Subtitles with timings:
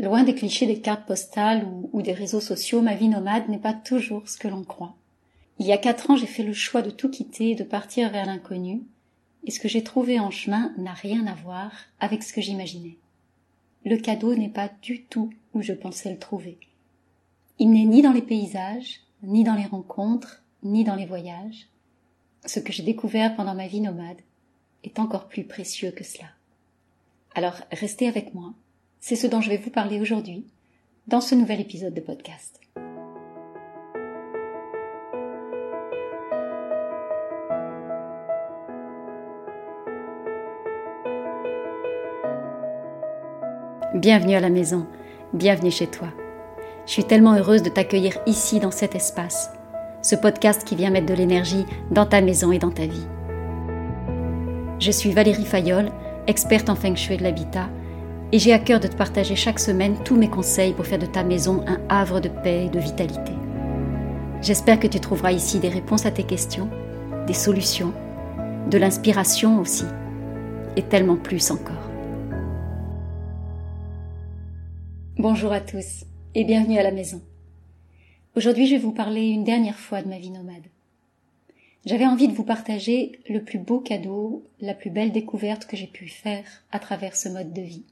[0.00, 3.74] loin des clichés des cartes postales ou, des réseaux sociaux, ma vie nomade n'est pas
[3.74, 4.94] toujours ce que l'on croit.
[5.58, 8.10] Il y a quatre ans, j'ai fait le choix de tout quitter et de partir
[8.10, 8.82] vers l'inconnu,
[9.44, 12.96] et ce que j'ai trouvé en chemin n'a rien à voir avec ce que j'imaginais.
[13.84, 16.58] Le cadeau n'est pas du tout où je pensais le trouver.
[17.58, 21.68] Il n'est ni dans les paysages, ni dans les rencontres, ni dans les voyages.
[22.46, 24.20] Ce que j'ai découvert pendant ma vie nomade
[24.84, 26.28] est encore plus précieux que cela.
[27.34, 28.54] Alors restez avec moi,
[29.00, 30.44] c'est ce dont je vais vous parler aujourd'hui
[31.06, 32.60] dans ce nouvel épisode de podcast.
[43.94, 44.86] Bienvenue à la maison,
[45.32, 46.08] bienvenue chez toi.
[46.86, 49.50] Je suis tellement heureuse de t'accueillir ici dans cet espace,
[50.02, 53.06] ce podcast qui vient mettre de l'énergie dans ta maison et dans ta vie.
[54.78, 55.90] Je suis Valérie Fayolle,
[56.26, 57.68] experte en feng shui de l'habitat,
[58.30, 61.06] et j'ai à cœur de te partager chaque semaine tous mes conseils pour faire de
[61.06, 63.32] ta maison un havre de paix et de vitalité.
[64.42, 66.68] J'espère que tu trouveras ici des réponses à tes questions,
[67.26, 67.92] des solutions,
[68.70, 69.86] de l'inspiration aussi,
[70.76, 71.88] et tellement plus encore.
[75.16, 77.22] Bonjour à tous et bienvenue à la maison.
[78.36, 80.66] Aujourd'hui, je vais vous parler une dernière fois de ma vie nomade.
[81.86, 85.86] J'avais envie de vous partager le plus beau cadeau, la plus belle découverte que j'ai
[85.86, 87.84] pu faire à travers ce mode de vie.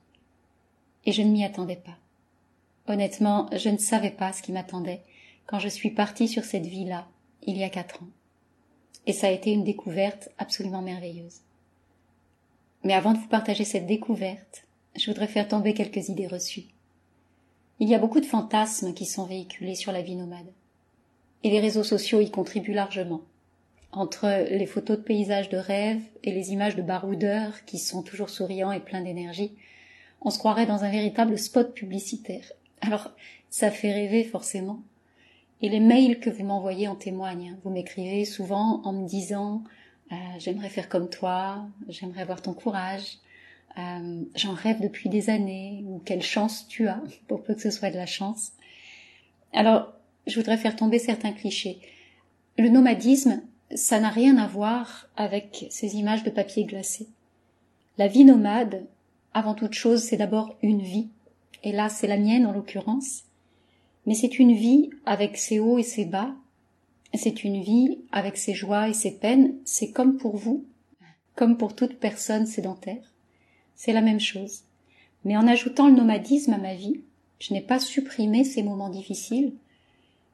[1.06, 1.96] Et je ne m'y attendais pas.
[2.86, 5.02] Honnêtement, je ne savais pas ce qui m'attendait
[5.46, 7.06] quand je suis partie sur cette vie-là,
[7.46, 8.08] il y a quatre ans.
[9.06, 11.40] Et ça a été une découverte absolument merveilleuse.
[12.82, 14.64] Mais avant de vous partager cette découverte,
[14.96, 16.64] je voudrais faire tomber quelques idées reçues.
[17.78, 20.52] Il y a beaucoup de fantasmes qui sont véhiculés sur la vie nomade.
[21.44, 23.20] Et les réseaux sociaux y contribuent largement.
[23.92, 28.30] Entre les photos de paysages de rêve et les images de baroudeurs qui sont toujours
[28.30, 29.52] souriants et pleins d'énergie,
[30.20, 32.52] on se croirait dans un véritable spot publicitaire.
[32.80, 33.12] Alors,
[33.50, 34.80] ça fait rêver forcément.
[35.62, 37.56] Et les mails que vous m'envoyez en témoignent.
[37.64, 39.62] Vous m'écrivez souvent en me disant
[40.12, 43.18] euh, j'aimerais faire comme toi, j'aimerais avoir ton courage,
[43.78, 47.70] euh, j'en rêve depuis des années, ou quelle chance tu as, pour peu que ce
[47.70, 48.52] soit de la chance.
[49.52, 49.92] Alors,
[50.26, 51.80] je voudrais faire tomber certains clichés.
[52.58, 53.42] Le nomadisme,
[53.74, 57.08] ça n'a rien à voir avec ces images de papier glacé.
[57.98, 58.86] La vie nomade,
[59.36, 61.08] avant toute chose, c'est d'abord une vie.
[61.62, 63.24] Et là, c'est la mienne en l'occurrence.
[64.06, 66.34] Mais c'est une vie avec ses hauts et ses bas.
[67.14, 69.54] C'est une vie avec ses joies et ses peines.
[69.64, 70.64] C'est comme pour vous,
[71.34, 73.12] comme pour toute personne sédentaire
[73.76, 74.62] c'est la même chose.
[75.24, 77.02] Mais en ajoutant le nomadisme à ma vie,
[77.38, 79.52] je n'ai pas supprimé ces moments difficiles.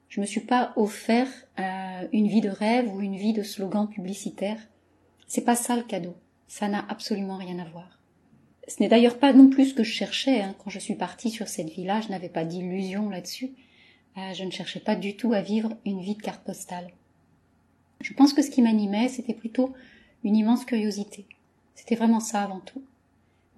[0.09, 3.89] Je me suis pas offert euh, une vie de rêve ou une vie de slogan
[3.89, 4.61] publicitaire.
[5.27, 6.15] C'est pas ça le cadeau.
[6.47, 7.99] Ça n'a absolument rien à voir.
[8.69, 10.55] Ce n'est d'ailleurs pas non plus ce que je cherchais hein.
[10.63, 12.01] quand je suis partie sur cette vie-là.
[12.01, 13.51] Je n'avais pas d'illusion là-dessus.
[14.17, 16.89] Euh, je ne cherchais pas du tout à vivre une vie de carte postale.
[18.01, 19.73] Je pense que ce qui m'animait, c'était plutôt
[20.23, 21.27] une immense curiosité.
[21.75, 22.83] C'était vraiment ça avant tout.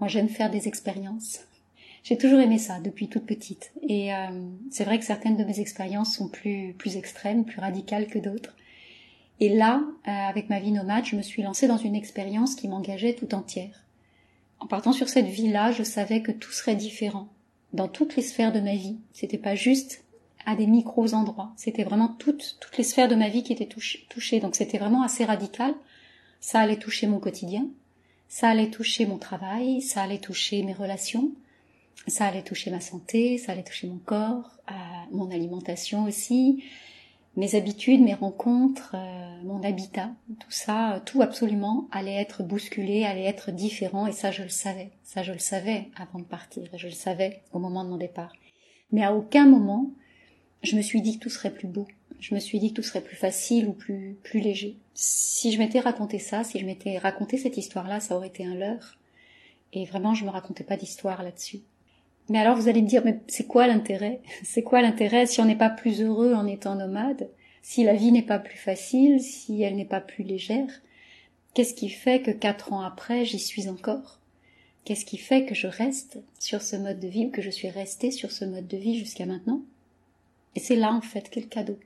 [0.01, 1.41] Moi, j'aime faire des expériences.
[2.05, 3.73] J'ai toujours aimé ça depuis toute petite.
[3.83, 8.07] Et euh, c'est vrai que certaines de mes expériences sont plus, plus extrêmes, plus radicales
[8.07, 8.55] que d'autres.
[9.41, 12.69] Et là, euh, avec ma vie nomade, je me suis lancée dans une expérience qui
[12.69, 13.84] m'engageait tout entière.
[14.65, 17.29] En partant sur cette vie-là, je savais que tout serait différent
[17.75, 18.97] dans toutes les sphères de ma vie.
[19.13, 20.05] C'était pas juste
[20.47, 21.53] à des micros endroits.
[21.55, 23.69] C'était vraiment toutes, toutes les sphères de ma vie qui étaient
[24.09, 24.41] touchées.
[24.41, 25.75] Donc c'était vraiment assez radical.
[26.41, 27.67] Ça allait toucher mon quotidien,
[28.29, 31.33] ça allait toucher mon travail, ça allait toucher mes relations,
[32.07, 34.75] ça allait toucher ma santé, ça allait toucher mon corps, euh,
[35.13, 36.65] mon alimentation aussi,
[37.37, 43.25] mes habitudes, mes rencontres, euh, mon habitat, tout ça, tout absolument allait être bousculé, allait
[43.25, 46.87] être différent et ça je le savais, ça je le savais avant de partir, je
[46.87, 48.33] le savais au moment de mon départ.
[48.93, 49.91] Mais à aucun moment
[50.63, 51.87] je me suis dit que tout serait plus beau,
[52.21, 54.79] je me suis dit que tout serait plus facile ou plus, plus léger.
[54.95, 58.55] Si je m'étais raconté ça, si je m'étais raconté cette histoire-là, ça aurait été un
[58.55, 58.97] leurre.
[59.75, 61.61] Et vraiment, je me racontais pas d'histoire là-dessus.
[62.29, 64.21] Mais alors vous allez me dire, mais c'est quoi l'intérêt?
[64.43, 67.29] C'est quoi l'intérêt si on n'est pas plus heureux en étant nomade?
[67.63, 70.71] Si la vie n'est pas plus facile Si elle n'est pas plus légère?
[71.55, 74.19] Qu'est-ce qui fait que quatre ans après, j'y suis encore?
[74.85, 77.71] Qu'est-ce qui fait que je reste sur ce mode de vie ou que je suis
[77.71, 79.63] restée sur ce mode de vie jusqu'à maintenant?
[80.57, 81.79] Et c'est là, en fait, quel cadeau.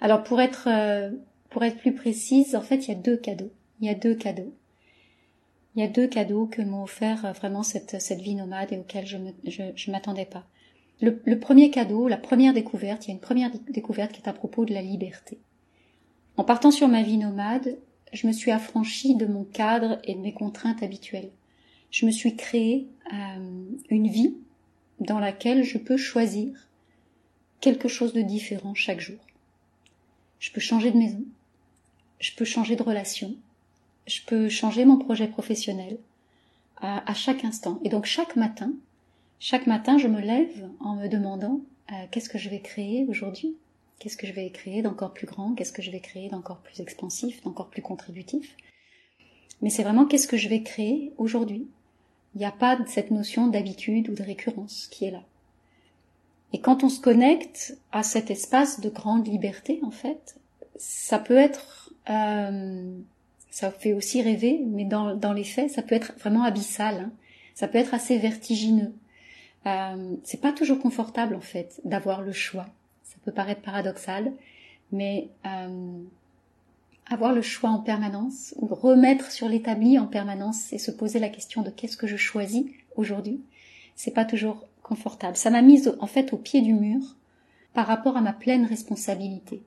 [0.00, 1.10] Alors pour être euh,
[1.50, 3.50] pour être plus précise, en fait, il y a deux cadeaux.
[3.80, 4.52] Il y a deux cadeaux.
[5.74, 8.78] Il y a deux cadeaux que m'ont offert euh, vraiment cette, cette vie nomade et
[8.78, 10.46] auxquels je ne je, je m'attendais pas.
[11.00, 14.28] Le, le, premier cadeau, la première découverte, il y a une première découverte qui est
[14.28, 15.38] à propos de la liberté.
[16.36, 17.78] En partant sur ma vie nomade,
[18.12, 21.30] je me suis affranchie de mon cadre et de mes contraintes habituelles.
[21.90, 24.36] Je me suis créé euh, une vie
[25.00, 26.68] dans laquelle je peux choisir
[27.60, 29.18] quelque chose de différent chaque jour.
[30.38, 31.24] Je peux changer de maison,
[32.20, 33.34] je peux changer de relation,
[34.08, 35.98] je peux changer mon projet professionnel
[36.80, 37.80] à, chaque instant.
[37.84, 38.72] Et donc chaque matin,
[39.40, 41.60] chaque matin, je me lève en me demandant
[41.90, 43.56] euh, qu'est-ce que je vais créer aujourd'hui,
[43.98, 46.80] qu'est-ce que je vais créer d'encore plus grand, qu'est-ce que je vais créer d'encore plus
[46.80, 48.56] expansif, d'encore plus contributif?
[49.60, 51.66] Mais c'est vraiment qu'est-ce que je vais créer aujourd'hui?
[52.34, 55.22] Il n'y a pas cette notion d'habitude ou de récurrence qui est là.
[56.52, 60.38] Et quand on se connecte à cet espace de grande liberté, en fait,
[60.76, 62.96] ça peut être, euh,
[63.50, 66.96] ça fait aussi rêver, mais dans, les faits, ça peut être vraiment abyssal.
[66.96, 67.12] Hein.
[67.54, 68.92] Ça peut être assez vertigineux.
[69.66, 72.66] Euh, c'est pas toujours confortable en fait d'avoir le choix.
[73.02, 74.32] Ça peut paraître paradoxal,
[74.92, 75.98] mais euh,
[77.06, 81.28] avoir le choix en permanence, ou remettre sur l'établi en permanence et se poser la
[81.28, 82.64] question de qu'est-ce que je choisis
[82.96, 83.40] aujourd'hui,
[83.96, 85.36] c'est pas toujours confortable.
[85.36, 87.00] Ça m'a mise en fait au pied du mur
[87.72, 89.62] par rapport à ma pleine responsabilité.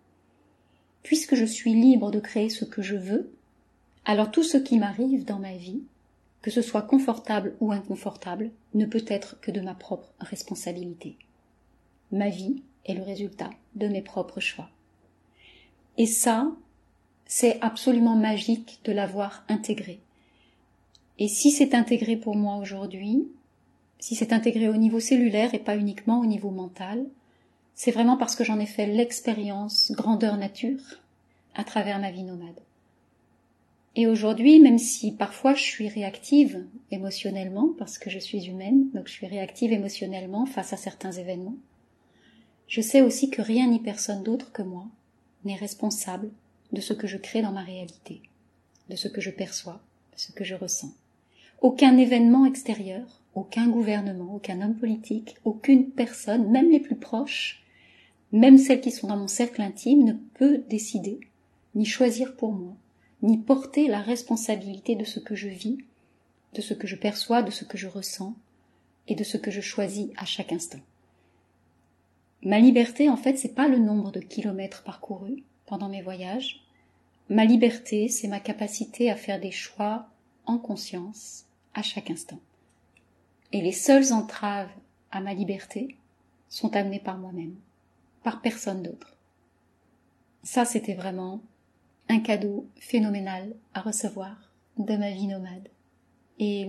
[1.03, 3.31] Puisque je suis libre de créer ce que je veux,
[4.05, 5.81] alors tout ce qui m'arrive dans ma vie,
[6.41, 11.17] que ce soit confortable ou inconfortable, ne peut être que de ma propre responsabilité.
[12.11, 14.69] Ma vie est le résultat de mes propres choix.
[15.97, 16.51] Et ça,
[17.25, 19.99] c'est absolument magique de l'avoir intégré.
[21.19, 23.27] Et si c'est intégré pour moi aujourd'hui,
[23.99, 27.05] si c'est intégré au niveau cellulaire et pas uniquement au niveau mental,
[27.75, 30.81] c'est vraiment parce que j'en ai fait l'expérience grandeur nature
[31.53, 32.59] à travers ma vie nomade.
[33.95, 39.07] Et aujourd'hui, même si parfois je suis réactive émotionnellement, parce que je suis humaine, donc
[39.07, 41.57] je suis réactive émotionnellement face à certains événements,
[42.67, 44.87] je sais aussi que rien ni personne d'autre que moi
[45.43, 46.31] n'est responsable
[46.71, 48.21] de ce que je crée dans ma réalité,
[48.89, 49.81] de ce que je perçois,
[50.13, 50.93] de ce que je ressens.
[51.59, 57.61] Aucun événement extérieur, aucun gouvernement, aucun homme politique, aucune personne, même les plus proches,
[58.31, 61.19] même celles qui sont dans mon cercle intime, ne peut décider,
[61.75, 62.77] ni choisir pour moi,
[63.21, 65.77] ni porter la responsabilité de ce que je vis,
[66.53, 68.35] de ce que je perçois, de ce que je ressens,
[69.07, 70.79] et de ce que je choisis à chaque instant.
[72.43, 76.63] Ma liberté, en fait, c'est pas le nombre de kilomètres parcourus pendant mes voyages.
[77.29, 80.07] Ma liberté, c'est ma capacité à faire des choix
[80.45, 82.39] en conscience à chaque instant.
[83.51, 84.71] Et les seules entraves
[85.11, 85.95] à ma liberté
[86.49, 87.55] sont amenées par moi-même,
[88.23, 89.15] par personne d'autre.
[90.43, 91.41] Ça, c'était vraiment
[92.11, 95.69] un cadeau phénoménal à recevoir de ma vie nomade.
[96.39, 96.67] Et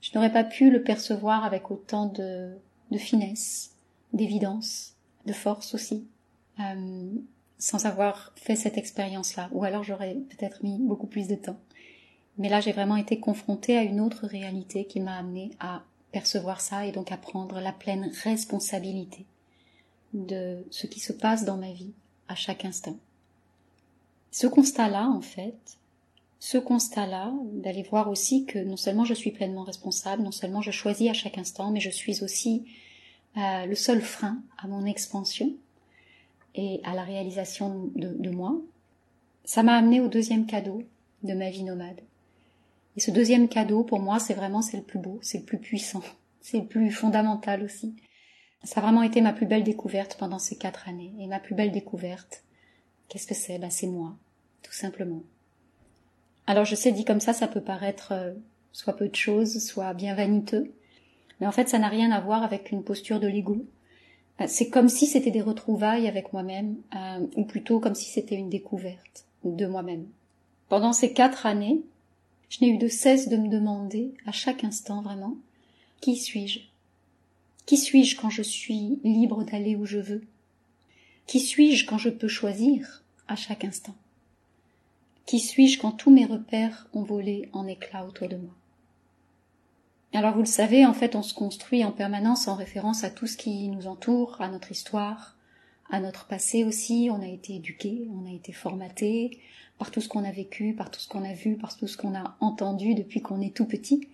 [0.00, 2.56] je n'aurais pas pu le percevoir avec autant de,
[2.90, 3.76] de finesse,
[4.14, 4.94] d'évidence,
[5.26, 6.06] de force aussi,
[6.60, 7.10] euh,
[7.58, 9.50] sans avoir fait cette expérience-là.
[9.52, 11.58] Ou alors j'aurais peut-être mis beaucoup plus de temps.
[12.38, 16.62] Mais là, j'ai vraiment été confrontée à une autre réalité qui m'a amenée à percevoir
[16.62, 19.26] ça et donc à prendre la pleine responsabilité
[20.14, 21.92] de ce qui se passe dans ma vie
[22.28, 22.96] à chaque instant.
[24.32, 25.78] Ce constat-là, en fait,
[26.40, 30.72] ce constat-là, d'aller voir aussi que non seulement je suis pleinement responsable, non seulement je
[30.72, 32.64] choisis à chaque instant, mais je suis aussi
[33.36, 35.52] euh, le seul frein à mon expansion
[36.54, 38.58] et à la réalisation de, de moi,
[39.44, 40.82] ça m'a amené au deuxième cadeau
[41.22, 42.00] de ma vie nomade.
[42.96, 45.58] Et ce deuxième cadeau, pour moi, c'est vraiment, c'est le plus beau, c'est le plus
[45.58, 46.02] puissant,
[46.40, 47.94] c'est le plus fondamental aussi.
[48.64, 51.12] Ça a vraiment été ma plus belle découverte pendant ces quatre années.
[51.18, 52.44] Et ma plus belle découverte,
[53.12, 53.58] qu'est-ce que c'est?
[53.58, 54.16] Ben c'est moi,
[54.62, 55.22] tout simplement.
[56.46, 58.32] Alors je sais, dit comme ça, ça peut paraître euh,
[58.72, 60.72] soit peu de choses, soit bien vaniteux,
[61.38, 63.66] mais en fait, ça n'a rien à voir avec une posture de l'ego.
[64.40, 68.34] Euh, c'est comme si c'était des retrouvailles avec moi-même, euh, ou plutôt comme si c'était
[68.34, 70.06] une découverte de moi-même.
[70.70, 71.82] Pendant ces quatre années,
[72.48, 75.36] je n'ai eu de cesse de me demander, à chaque instant vraiment,
[76.00, 76.60] qui suis-je?
[77.66, 80.22] Qui suis-je quand je suis libre d'aller où je veux?
[81.26, 83.01] Qui suis-je quand je peux choisir?
[83.28, 83.94] À chaque instant
[85.26, 88.54] Qui suis-je quand tous mes repères ont volé en éclats autour de moi?
[90.14, 93.26] Alors vous le savez, en fait, on se construit en permanence en référence à tout
[93.26, 95.36] ce qui nous entoure, à notre histoire,
[95.90, 97.08] à notre passé aussi.
[97.10, 99.38] On a été éduqué, on a été formaté,
[99.78, 101.96] par tout ce qu'on a vécu, par tout ce qu'on a vu, par tout ce
[101.96, 104.06] qu'on a entendu depuis qu'on est tout petit.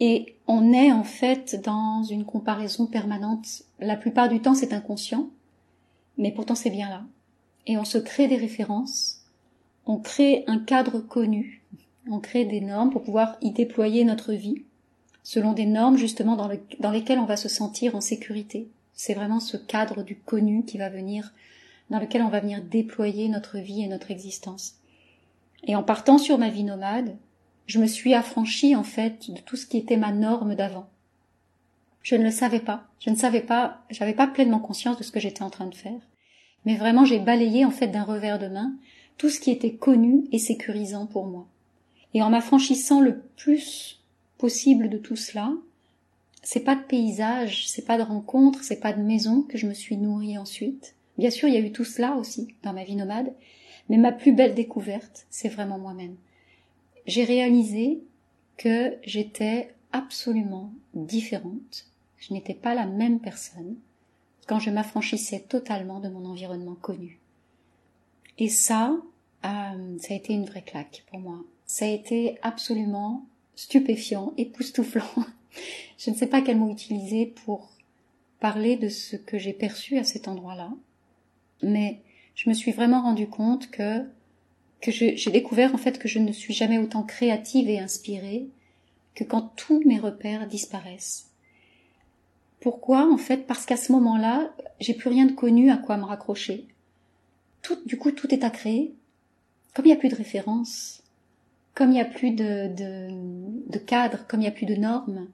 [0.00, 3.62] Et on est en fait dans une comparaison permanente.
[3.78, 5.28] La plupart du temps, c'est inconscient,
[6.18, 7.04] mais pourtant c'est bien là.
[7.66, 9.24] Et on se crée des références,
[9.86, 11.62] on crée un cadre connu,
[12.08, 14.64] on crée des normes pour pouvoir y déployer notre vie,
[15.22, 16.48] selon des normes justement dans,
[16.90, 18.68] lesquelles on va se sentir en sécurité.
[18.94, 21.32] C'est vraiment ce cadre du connu qui va venir
[21.90, 24.76] dans lequel on va venir déployer notre vie et notre existence.
[25.64, 27.16] Et en partant sur ma vie nomade,
[27.66, 30.88] je me suis affranchie en fait de tout ce qui était ma norme d'avant.
[32.02, 32.88] Je ne le savais pas.
[32.98, 35.74] Je ne savais pas, j'avais pas pleinement conscience de ce que j'étais en train de
[35.74, 36.00] faire.
[36.64, 38.74] Mais vraiment, j'ai balayé en fait d'un revers de main
[39.16, 41.46] tout ce qui était connu et sécurisant pour moi.
[42.14, 44.00] Et en m'affranchissant le plus
[44.38, 45.52] possible de tout cela,
[46.42, 49.74] c'est pas de paysage, c'est pas de rencontres, c'est pas de maison que je me
[49.74, 50.94] suis nourrie ensuite.
[51.18, 53.32] Bien sûr, il y a eu tout cela aussi dans ma vie nomade,
[53.88, 56.16] mais ma plus belle découverte, c'est vraiment moi-même.
[57.06, 58.00] J'ai réalisé
[58.56, 61.86] que j'étais absolument différente.
[62.18, 63.76] Je n'étais pas la même personne
[64.46, 67.20] quand je m'affranchissais totalement de mon environnement connu.
[68.38, 68.96] Et ça,
[69.44, 71.38] euh, ça a été une vraie claque pour moi.
[71.66, 75.04] Ça a été absolument stupéfiant, époustouflant.
[75.98, 77.70] je ne sais pas quel mot utiliser pour
[78.40, 80.72] parler de ce que j'ai perçu à cet endroit-là,
[81.62, 82.00] mais
[82.34, 84.04] je me suis vraiment rendu compte que
[84.80, 88.48] que j'ai découvert en fait que je ne suis jamais autant créative et inspirée
[89.14, 91.29] que quand tous mes repères disparaissent.
[92.60, 96.04] Pourquoi En fait, parce qu'à ce moment-là, j'ai plus rien de connu à quoi me
[96.04, 96.66] raccrocher.
[97.62, 98.94] Tout, du coup, tout est à créer.
[99.74, 101.02] Comme il n'y a plus de références,
[101.74, 103.08] comme il n'y a plus de, de,
[103.70, 105.28] de cadre, comme il n'y a plus de normes,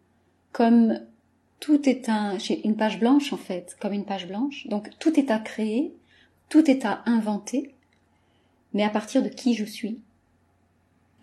[0.52, 1.00] comme
[1.58, 4.66] tout est un, une page blanche en fait, comme une page blanche.
[4.68, 5.94] Donc tout est à créer,
[6.48, 7.74] tout est à inventer,
[8.74, 10.00] mais à partir de qui je suis?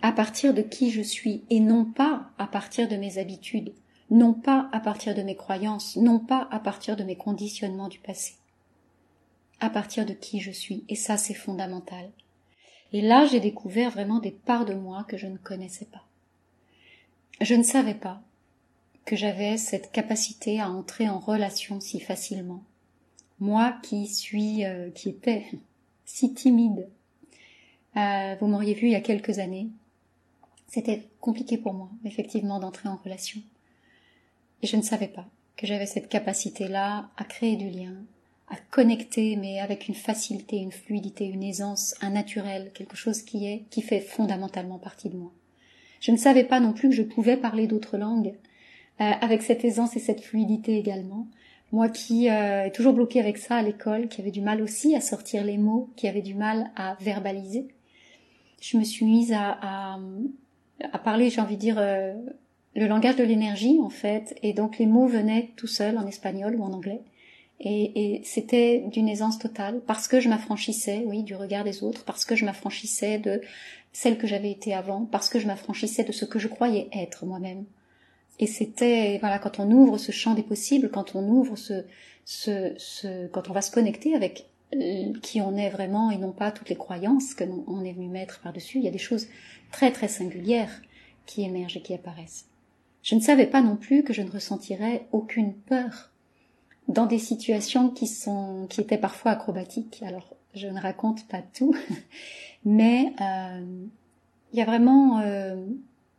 [0.01, 3.74] À partir de qui je suis et non pas à partir de mes habitudes,
[4.10, 8.00] non pas à partir de mes croyances, non pas à partir de mes conditionnements du
[8.00, 8.36] passé.
[9.60, 10.83] À partir de qui je suis.
[10.89, 12.10] Et ça, c'est fondamental.
[12.91, 16.03] Et là, j'ai découvert vraiment des parts de moi que je ne connaissais pas.
[17.41, 18.22] Je ne savais pas
[19.05, 22.63] que j'avais cette capacité à entrer en relation si facilement.
[23.39, 25.45] Moi qui suis, euh, qui était
[26.05, 26.88] si timide.
[27.98, 29.67] Euh, vous m'auriez vu il y a quelques années.
[30.67, 33.41] C'était compliqué pour moi, effectivement, d'entrer en relation.
[34.63, 35.25] Et je ne savais pas
[35.58, 37.93] que j'avais cette capacité-là à créer du lien,
[38.48, 43.46] à connecter, mais avec une facilité, une fluidité, une aisance, un naturel, quelque chose qui
[43.46, 45.32] est, qui fait fondamentalement partie de moi.
[46.00, 48.34] Je ne savais pas non plus que je pouvais parler d'autres langues,
[49.01, 51.27] euh, avec cette aisance et cette fluidité également.
[51.74, 54.96] Moi qui euh, est toujours bloquée avec ça à l'école, qui avait du mal aussi
[54.96, 57.67] à sortir les mots, qui avait du mal à verbaliser,
[58.62, 60.00] je me suis mise à, à,
[60.93, 62.13] à parler, j'ai envie de dire, euh,
[62.75, 66.56] le langage de l'énergie en fait, et donc les mots venaient tout seuls en espagnol
[66.56, 67.01] ou en anglais.
[67.60, 72.03] Et, et c'était d'une aisance totale parce que je m'affranchissais, oui, du regard des autres,
[72.03, 73.42] parce que je m'affranchissais de
[73.94, 77.25] celle que j'avais été avant, parce que je m'affranchissais de ce que je croyais être
[77.25, 77.65] moi-même.
[78.39, 81.86] Et c'était, voilà, quand on ouvre ce champ des possibles, quand on ouvre ce,
[82.25, 84.48] ce, ce, quand on va se connecter avec
[85.22, 88.42] qui on est vraiment et non pas toutes les croyances que on est venu mettre
[88.42, 89.27] par-dessus, il y a des choses
[89.72, 90.82] très très singulières
[91.27, 92.48] qui émergent et qui apparaissent.
[93.03, 96.12] Je ne savais pas non plus que je ne ressentirais aucune peur
[96.88, 100.01] dans des situations qui sont qui étaient parfois acrobatiques.
[100.03, 101.75] Alors je ne raconte pas tout,
[102.65, 103.86] mais euh,
[104.53, 105.65] il y a vraiment euh,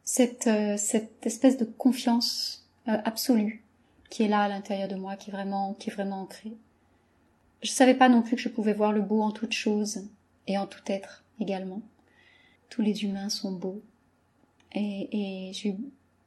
[0.02, 3.62] cette euh, cette espèce de confiance euh, absolue
[4.10, 6.52] qui est là à l'intérieur de moi, qui est vraiment qui est vraiment ancrée.
[7.62, 10.06] Je savais pas non plus que je pouvais voir le beau en toute chose
[10.46, 11.80] et en tout être également.
[12.68, 13.80] Tous les humains sont beaux
[14.74, 15.76] et, et j'ai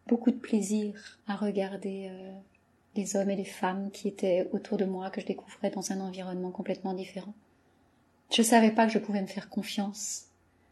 [0.07, 2.31] beaucoup de plaisir à regarder euh,
[2.95, 5.99] les hommes et les femmes qui étaient autour de moi, que je découvrais dans un
[6.01, 7.33] environnement complètement différent.
[8.31, 10.25] Je savais pas que je pouvais me faire confiance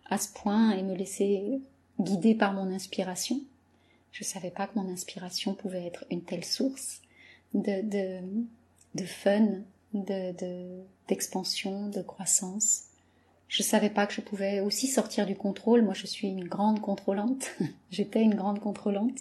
[0.10, 1.62] à ce point et me laisser
[2.00, 3.40] guider par mon inspiration.
[4.12, 7.02] Je savais pas que mon inspiration pouvait être une telle source
[7.54, 7.82] de,
[8.96, 9.62] de, fun,
[9.94, 10.34] de,
[11.08, 12.84] d'expansion, de, croissance.
[13.48, 15.82] Je savais pas que je pouvais aussi sortir du contrôle.
[15.82, 17.52] Moi, je suis une grande contrôlante.
[17.92, 19.20] J'étais une grande contrôlante.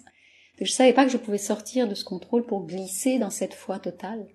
[0.59, 3.77] Je savais pas que je pouvais sortir de ce contrôle pour glisser dans cette foi
[3.77, 4.25] totale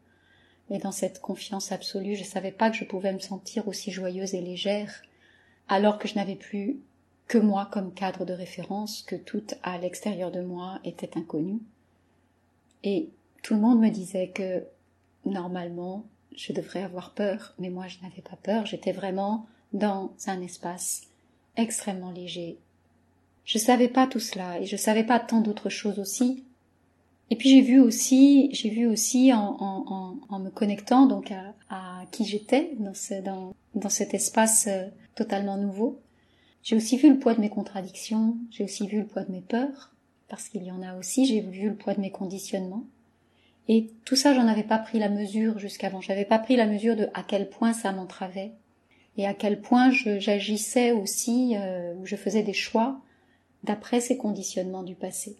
[0.70, 2.14] et dans cette confiance absolue.
[2.14, 5.02] Je savais pas que je pouvais me sentir aussi joyeuse et légère
[5.68, 6.80] alors que je n'avais plus
[7.26, 11.61] que moi comme cadre de référence, que tout à l'extérieur de moi était inconnu.
[12.82, 13.11] Et
[13.42, 14.64] tout le monde me disait que
[15.25, 16.04] normalement
[16.37, 21.02] je devrais avoir peur, mais moi je n'avais pas peur, j'étais vraiment dans un espace
[21.56, 22.58] extrêmement léger,
[23.44, 26.44] je savais pas tout cela et je savais pas tant d'autres choses aussi.
[27.30, 31.54] Et puis j'ai vu aussi, j'ai vu aussi en, en, en, me connectant donc à,
[31.68, 36.00] à qui j'étais dans, ce, dans, dans cet espace euh, totalement nouveau.
[36.62, 39.40] J'ai aussi vu le poids de mes contradictions, j'ai aussi vu le poids de mes
[39.40, 39.94] peurs,
[40.28, 42.84] parce qu'il y en a aussi, j'ai vu le poids de mes conditionnements.
[43.68, 46.00] Et tout ça, j'en avais pas pris la mesure jusqu'avant.
[46.00, 48.52] J'avais pas pris la mesure de à quel point ça m'entravait
[49.20, 53.00] et à quel point j'agissais aussi, euh, je faisais des choix
[53.64, 55.36] d'après ces conditionnements du passé.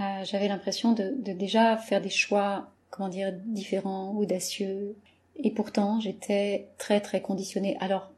[0.00, 4.94] euh, j'avais l'impression de, déjà faire des choix, comment dire, différents, audacieux.
[5.36, 7.78] Et pourtant, j'étais très très conditionnée.
[7.80, 8.12] Alors,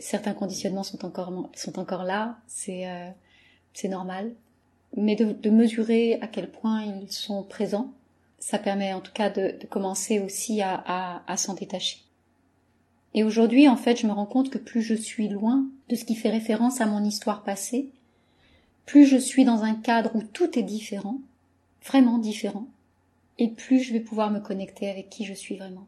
[0.00, 3.08] certains conditionnements sont encore sont encore là, c'est euh,
[3.88, 4.34] normal.
[4.98, 7.90] Mais de, mesurer à quel point ils sont présents,
[8.38, 12.00] ça permet en tout cas de, commencer aussi à s'en détacher.
[13.14, 16.04] Et aujourd'hui, en fait, je me rends compte que plus je suis loin de ce
[16.04, 17.88] qui fait référence à mon histoire passée,
[18.86, 21.18] plus je suis dans un cadre où tout est différent,
[21.84, 22.66] vraiment différent,
[23.38, 25.86] et plus je vais pouvoir me connecter avec qui je suis vraiment.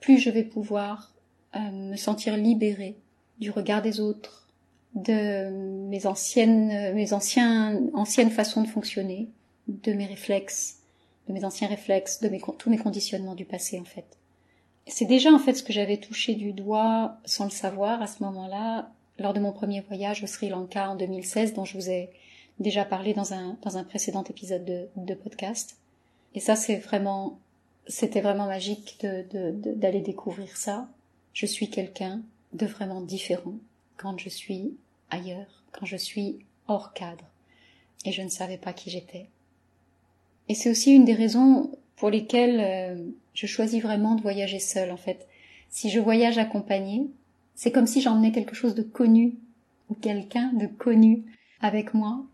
[0.00, 1.12] Plus je vais pouvoir
[1.56, 2.96] euh, me sentir libérée
[3.40, 4.48] du regard des autres,
[4.94, 5.50] de
[5.88, 9.28] mes anciennes, mes anciens, anciennes façons de fonctionner,
[9.68, 10.78] de mes réflexes,
[11.28, 14.06] de mes anciens réflexes, de mes, tous mes conditionnements du passé en fait.
[14.88, 18.22] C'est déjà en fait ce que j'avais touché du doigt sans le savoir à ce
[18.22, 22.10] moment-là lors de mon premier voyage au Sri Lanka en 2016 dont je vous ai
[22.58, 25.76] déjà parlé dans un, dans un précédent épisode de, de podcast.
[26.34, 27.38] Et ça c'est vraiment,
[27.86, 30.88] c'était vraiment magique d'aller de, de, découvrir ça.
[31.34, 32.22] Je suis quelqu'un
[32.54, 33.54] de vraiment différent
[33.96, 34.74] quand je suis
[35.10, 37.26] ailleurs, quand je suis hors cadre.
[38.04, 39.26] Et je ne savais pas qui j'étais.
[40.48, 44.90] Et c'est aussi une des raisons pour lesquelles euh, je choisis vraiment de voyager seule
[44.90, 45.26] en fait.
[45.68, 47.08] Si je voyage accompagnée,
[47.54, 49.34] c'est comme si j'emmenais quelque chose de connu
[49.90, 51.24] ou quelqu'un de connu
[51.60, 52.24] avec moi.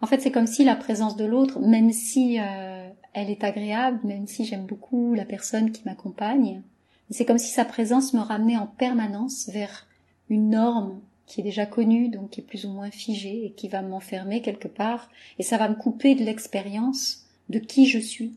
[0.00, 4.00] En fait, c'est comme si la présence de l'autre, même si euh, elle est agréable,
[4.04, 6.62] même si j'aime beaucoup la personne qui m'accompagne,
[7.10, 9.86] c'est comme si sa présence me ramenait en permanence vers
[10.28, 13.68] une norme qui est déjà connue, donc qui est plus ou moins figée et qui
[13.68, 15.08] va m'enfermer quelque part,
[15.38, 18.34] et ça va me couper de l'expérience de qui je suis.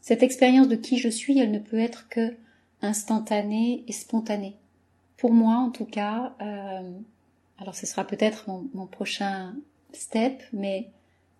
[0.00, 2.34] Cette expérience de qui je suis, elle ne peut être que
[2.82, 4.56] instantanée et spontanée.
[5.16, 6.90] Pour moi, en tout cas, euh,
[7.58, 9.54] alors ce sera peut-être mon, prochain
[9.92, 10.88] step, mais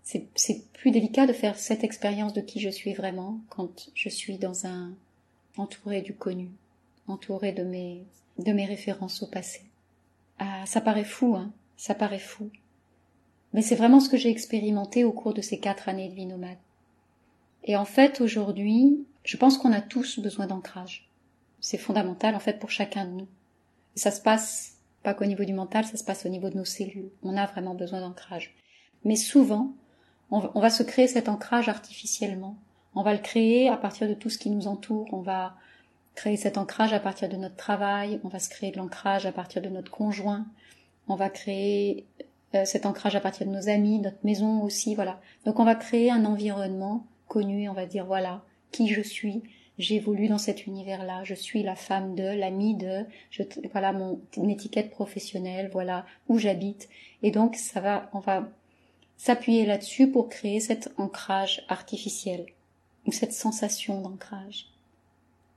[0.03, 0.27] c'est
[0.73, 4.67] plus délicat de faire cette expérience de qui je suis vraiment quand je suis dans
[4.67, 4.93] un
[5.57, 6.49] entouré du connu,
[7.07, 8.05] entouré de mes
[8.38, 9.62] de mes références au passé.
[10.38, 12.51] Ah, ça paraît fou, hein, ça paraît fou.
[13.53, 16.27] Mais c'est vraiment ce que j'ai expérimenté au cours de ces quatre années de vie
[16.27, 16.59] nomade.
[17.64, 21.11] Et en fait, aujourd'hui, je pense qu'on a tous besoin d'ancrage.
[21.61, 23.29] C'est fondamental, en fait, pour chacun de nous.
[23.97, 26.57] Et ça se passe pas qu'au niveau du mental, ça se passe au niveau de
[26.57, 27.11] nos cellules.
[27.23, 28.55] On a vraiment besoin d'ancrage.
[29.05, 29.73] Mais souvent,
[30.31, 32.57] on va se créer cet ancrage artificiellement.
[32.94, 35.09] On va le créer à partir de tout ce qui nous entoure.
[35.12, 35.55] On va
[36.14, 38.21] créer cet ancrage à partir de notre travail.
[38.25, 40.47] On va se créer de l'ancrage à partir de notre conjoint.
[41.07, 42.07] On va créer
[42.55, 45.21] euh, cet ancrage à partir de nos amis, notre maison aussi, voilà.
[45.44, 49.43] Donc on va créer un environnement connu, on va dire voilà qui je suis,
[49.79, 54.91] j'évolue dans cet univers-là, je suis la femme de, l'amie de, je, voilà mon étiquette
[54.91, 56.88] professionnelle, voilà où j'habite,
[57.23, 58.49] et donc ça va, on va
[59.17, 62.47] s'appuyer là-dessus pour créer cet ancrage artificiel
[63.07, 64.67] ou cette sensation d'ancrage.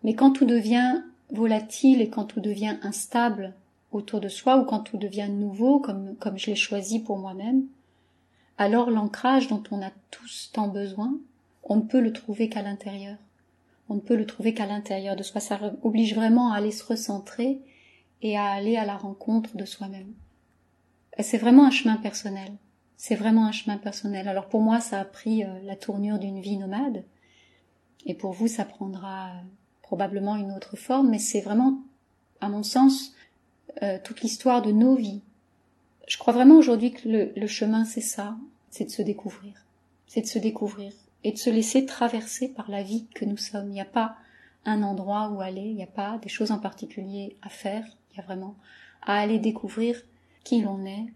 [0.03, 3.53] Mais quand tout devient volatile et quand tout devient instable
[3.91, 7.65] autour de soi ou quand tout devient nouveau comme, comme je l'ai choisi pour moi-même,
[8.57, 11.17] alors l'ancrage dont on a tous tant besoin,
[11.63, 13.17] on ne peut le trouver qu'à l'intérieur.
[13.89, 15.41] On ne peut le trouver qu'à l'intérieur de soi.
[15.41, 17.59] Ça oblige vraiment à aller se recentrer
[18.21, 20.13] et à aller à la rencontre de soi-même.
[21.19, 22.53] C'est vraiment un chemin personnel.
[22.97, 24.27] C'est vraiment un chemin personnel.
[24.27, 27.03] Alors pour moi, ça a pris euh, la tournure d'une vie nomade.
[28.05, 29.41] Et pour vous, ça prendra euh,
[29.81, 31.09] probablement une autre forme.
[31.09, 31.81] Mais c'est vraiment,
[32.39, 33.13] à mon sens,
[33.83, 35.21] euh, toute l'histoire de nos vies.
[36.07, 38.37] Je crois vraiment aujourd'hui que le, le chemin, c'est ça.
[38.69, 39.65] C'est de se découvrir.
[40.07, 40.93] C'est de se découvrir
[41.23, 43.67] et de se laisser traverser par la vie que nous sommes.
[43.67, 44.15] Il n'y a pas
[44.65, 48.17] un endroit où aller, il n'y a pas des choses en particulier à faire, il
[48.17, 48.55] y a vraiment
[49.01, 50.01] à aller découvrir
[50.43, 51.07] qui l'on est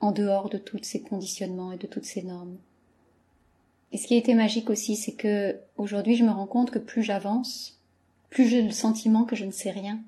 [0.00, 2.58] en dehors de tous ces conditionnements et de toutes ces normes.
[3.92, 6.78] Et ce qui a été magique aussi, c'est que aujourd'hui je me rends compte que
[6.78, 7.80] plus j'avance,
[8.28, 10.00] plus j'ai le sentiment que je ne sais rien.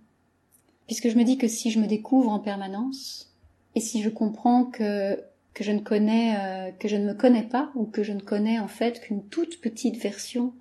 [0.87, 3.33] Puisque je me dis que si je me découvre en permanence,
[3.75, 5.23] et si je comprends que
[5.57, 8.21] que je ne connais, euh, que je ne me connais pas, ou que je ne
[8.21, 10.53] connais en fait qu'une toute petite version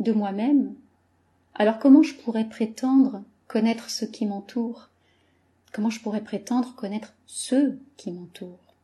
[0.00, 0.74] de moi-même,
[1.54, 4.88] alors comment je pourrais prétendre connaître ce qui m'entoure
[5.72, 8.74] Comment je pourrais prétendre connaître ceux qui m'entourent?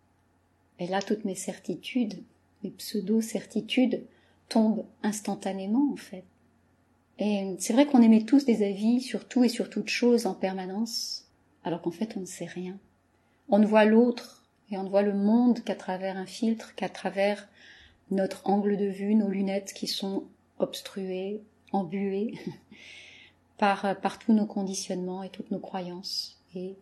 [0.78, 2.22] Et là, toutes mes certitudes,
[2.62, 4.04] mes pseudo-certitudes
[4.48, 6.22] tombent instantanément en fait.
[7.18, 10.34] Et c'est vrai qu'on émet tous des avis sur tout et sur toute chose en
[10.34, 11.26] permanence,
[11.64, 12.78] alors qu'en fait on ne sait rien.
[13.48, 16.88] On ne voit l'autre et on ne voit le monde qu'à travers un filtre, qu'à
[16.88, 17.48] travers
[18.10, 20.24] notre angle de vue, nos lunettes qui sont
[20.58, 22.34] obstruées, embuées
[23.58, 26.76] par, par tous nos conditionnements et toutes nos croyances et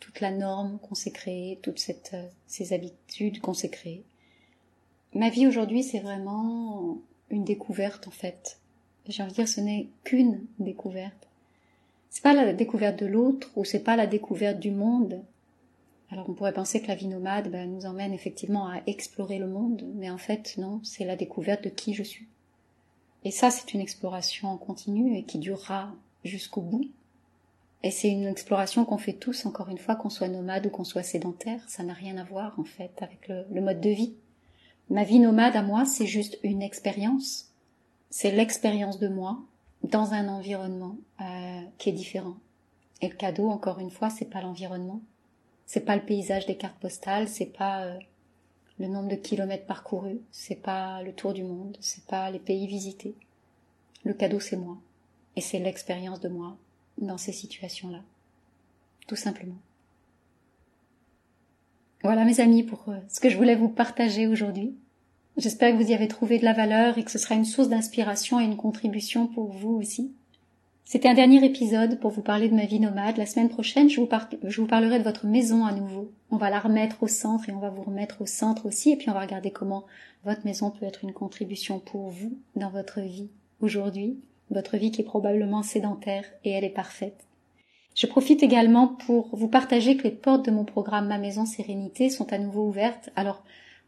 [0.00, 4.04] toute la norme qu'on s'est créée, toutes cette, ces habitudes qu'on s'est créées.
[5.14, 6.98] Ma vie aujourd'hui, c'est vraiment
[7.30, 8.60] une découverte en fait.
[9.08, 11.28] J'ai envie de dire, ce n'est qu'une découverte.
[12.10, 15.22] C'est pas la découverte de l'autre ou c'est pas la découverte du monde.
[16.10, 19.48] Alors on pourrait penser que la vie nomade ben, nous emmène effectivement à explorer le
[19.48, 22.28] monde, mais en fait non, c'est la découverte de qui je suis.
[23.26, 25.92] Et ça, c'est une exploration en continu et qui durera
[26.22, 26.88] jusqu'au bout.
[27.82, 30.84] Et c'est une exploration qu'on fait tous, encore une fois, qu'on soit nomade ou qu'on
[30.84, 31.60] soit sédentaire.
[31.68, 34.14] Ça n'a rien à voir, en fait, avec le, mode de vie.
[34.90, 37.50] Ma vie nomade à moi, c'est juste une expérience.
[38.10, 39.40] C'est l'expérience de moi
[39.82, 42.36] dans un environnement euh, qui est différent.
[43.02, 45.00] Et le cadeau, encore une fois, c'est pas l'environnement.
[45.66, 47.98] C'est pas le paysage des cartes postales, c'est pas euh,
[48.78, 52.66] le nombre de kilomètres parcourus, c'est pas le tour du monde, c'est pas les pays
[52.66, 53.14] visités.
[54.04, 54.78] Le cadeau, c'est moi.
[55.34, 56.56] Et c'est l'expérience de moi
[56.98, 58.00] dans ces situations-là.
[59.06, 59.56] Tout simplement.
[62.02, 64.76] Voilà mes amis pour euh, ce que je voulais vous partager aujourd'hui.
[65.36, 67.68] J'espère que vous y avez trouvé de la valeur et que ce sera une source
[67.68, 70.12] d'inspiration et une contribution pour vous aussi.
[70.86, 73.18] C'était un dernier épisode pour vous parler de ma vie nomade.
[73.18, 76.12] La semaine prochaine, je vous, parlerai de votre maison à nouveau.
[76.30, 78.92] On va la remettre au centre et on va vous remettre au centre aussi.
[78.92, 79.84] Et puis on va regarder comment
[80.24, 83.28] votre maison peut être une contribution pour vous dans votre vie
[83.60, 84.18] aujourd'hui
[84.50, 87.24] votre vie qui est probablement sédentaire et elle est parfaite.
[87.94, 92.10] Je profite également pour vous partager que les portes de mon programme Ma Maison Sérénité
[92.10, 93.10] sont à nouveau ouvertes.
[93.16, 93.42] Alors,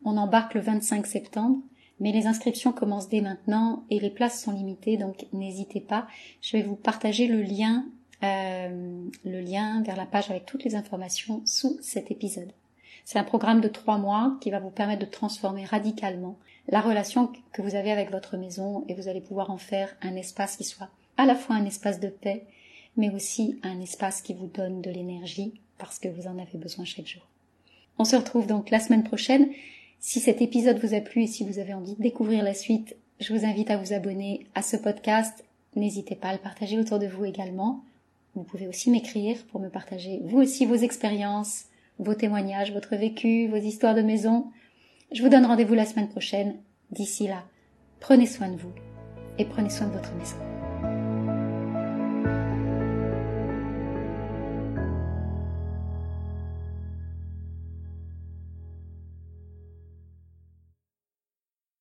[0.05, 1.59] on embarque le 25 septembre,
[2.01, 6.07] mais les inscriptions commencent dès maintenant et les places sont limitées, donc n'hésitez pas.
[6.41, 7.87] Je vais vous partager le lien,
[8.23, 12.53] euh, le lien vers la page avec toutes les informations sous cet épisode.
[13.05, 17.33] C'est un programme de trois mois qui va vous permettre de transformer radicalement la relation
[17.53, 20.65] que vous avez avec votre maison et vous allez pouvoir en faire un espace qui
[20.65, 22.45] soit à la fois un espace de paix,
[22.97, 26.85] mais aussi un espace qui vous donne de l'énergie parce que vous en avez besoin
[26.85, 27.27] chaque jour.
[27.99, 29.49] On se retrouve donc la semaine prochaine.
[30.01, 32.97] Si cet épisode vous a plu et si vous avez envie de découvrir la suite,
[33.21, 35.45] je vous invite à vous abonner à ce podcast.
[35.75, 37.85] N'hésitez pas à le partager autour de vous également.
[38.35, 41.65] Vous pouvez aussi m'écrire pour me partager vous aussi vos expériences,
[41.99, 44.47] vos témoignages, votre vécu, vos histoires de maison.
[45.11, 46.57] Je vous donne rendez-vous la semaine prochaine.
[46.93, 47.45] D'ici là,
[47.99, 48.73] prenez soin de vous
[49.39, 50.58] et prenez soin de votre maison.